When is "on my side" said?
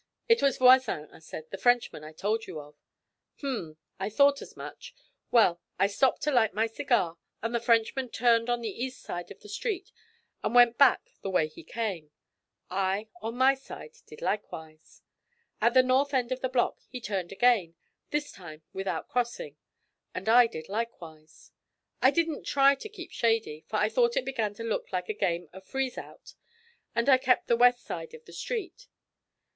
13.21-13.91